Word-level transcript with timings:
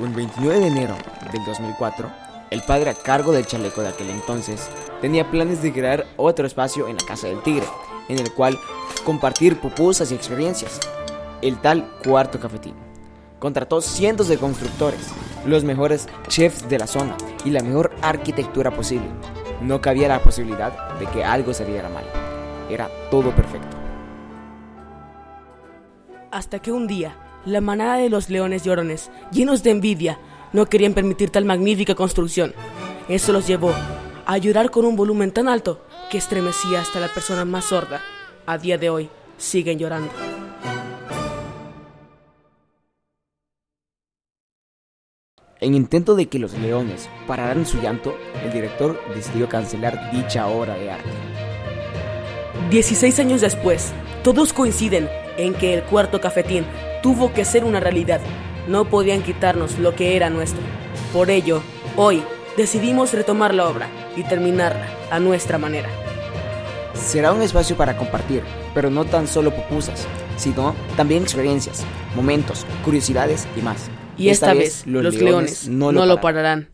Un 0.00 0.12
29 0.12 0.58
de 0.58 0.66
enero 0.66 0.96
del 1.32 1.44
2004, 1.44 2.10
el 2.50 2.62
padre 2.62 2.90
a 2.90 2.94
cargo 2.94 3.30
del 3.30 3.46
chaleco 3.46 3.80
de 3.80 3.90
aquel 3.90 4.10
entonces 4.10 4.68
tenía 5.00 5.30
planes 5.30 5.62
de 5.62 5.72
crear 5.72 6.04
otro 6.16 6.48
espacio 6.48 6.88
en 6.88 6.96
la 6.96 7.06
Casa 7.06 7.28
del 7.28 7.40
Tigre, 7.42 7.66
en 8.08 8.18
el 8.18 8.32
cual 8.32 8.58
compartir 9.04 9.60
pupusas 9.60 10.10
y 10.10 10.16
experiencias, 10.16 10.80
el 11.42 11.58
tal 11.58 11.88
Cuarto 12.04 12.40
Cafetín. 12.40 12.74
Contrató 13.38 13.80
cientos 13.80 14.26
de 14.26 14.36
constructores, 14.36 15.12
los 15.46 15.62
mejores 15.62 16.08
chefs 16.26 16.68
de 16.68 16.78
la 16.78 16.88
zona 16.88 17.16
y 17.44 17.50
la 17.50 17.62
mejor 17.62 17.94
arquitectura 18.02 18.72
posible. 18.72 19.06
No 19.60 19.80
cabía 19.80 20.08
la 20.08 20.24
posibilidad 20.24 20.98
de 20.98 21.06
que 21.06 21.22
algo 21.22 21.54
saliera 21.54 21.88
mal. 21.88 22.04
Era 22.68 22.90
todo 23.12 23.30
perfecto. 23.30 23.76
Hasta 26.32 26.58
que 26.58 26.72
un 26.72 26.88
día, 26.88 27.16
la 27.46 27.60
manada 27.60 27.96
de 27.96 28.08
los 28.08 28.30
leones 28.30 28.64
llorones, 28.64 29.10
llenos 29.30 29.62
de 29.62 29.70
envidia, 29.70 30.18
no 30.52 30.66
querían 30.66 30.94
permitir 30.94 31.30
tal 31.30 31.44
magnífica 31.44 31.94
construcción. 31.94 32.54
Eso 33.08 33.32
los 33.32 33.46
llevó 33.46 33.72
a 34.26 34.38
llorar 34.38 34.70
con 34.70 34.84
un 34.84 34.96
volumen 34.96 35.32
tan 35.32 35.48
alto 35.48 35.84
que 36.10 36.18
estremecía 36.18 36.80
hasta 36.80 37.00
la 37.00 37.08
persona 37.08 37.44
más 37.44 37.66
sorda. 37.66 38.00
A 38.46 38.58
día 38.58 38.78
de 38.78 38.90
hoy, 38.90 39.10
siguen 39.36 39.78
llorando. 39.78 40.10
En 45.60 45.74
intento 45.74 46.14
de 46.14 46.26
que 46.26 46.38
los 46.38 46.52
leones 46.52 47.08
pararan 47.26 47.64
su 47.64 47.80
llanto, 47.80 48.14
el 48.44 48.52
director 48.52 49.00
decidió 49.14 49.48
cancelar 49.48 50.10
dicha 50.12 50.46
obra 50.46 50.74
de 50.74 50.90
arte. 50.90 51.08
16 52.70 53.18
años 53.18 53.40
después, 53.40 53.92
todos 54.22 54.52
coinciden 54.52 55.08
en 55.36 55.54
que 55.54 55.74
el 55.74 55.82
cuarto 55.84 56.20
cafetín 56.20 56.66
tuvo 57.04 57.34
que 57.34 57.44
ser 57.44 57.64
una 57.64 57.80
realidad. 57.80 58.22
No 58.66 58.86
podían 58.86 59.22
quitarnos 59.22 59.78
lo 59.78 59.94
que 59.94 60.16
era 60.16 60.30
nuestro. 60.30 60.62
Por 61.12 61.28
ello, 61.28 61.60
hoy 61.96 62.22
decidimos 62.56 63.12
retomar 63.12 63.52
la 63.52 63.68
obra 63.68 63.90
y 64.16 64.22
terminarla 64.22 64.88
a 65.10 65.20
nuestra 65.20 65.58
manera. 65.58 65.90
Será 66.94 67.34
un 67.34 67.42
espacio 67.42 67.76
para 67.76 67.98
compartir, 67.98 68.42
pero 68.72 68.88
no 68.88 69.04
tan 69.04 69.28
solo 69.28 69.54
pupusas, 69.54 70.06
sino 70.38 70.74
también 70.96 71.24
experiencias, 71.24 71.84
momentos, 72.16 72.64
curiosidades 72.86 73.46
y 73.54 73.60
más. 73.60 73.90
Y 74.16 74.30
esta, 74.30 74.54
vez, 74.54 74.86
los, 74.86 75.14
leones, 75.14 75.68
no, 75.68 75.92
lo 75.92 76.20
pararán. 76.22 76.70